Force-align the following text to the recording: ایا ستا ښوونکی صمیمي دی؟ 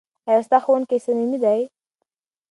ایا 0.27 0.41
ستا 0.45 0.57
ښوونکی 0.63 0.97
صمیمي 1.05 1.37
دی؟ 1.43 1.61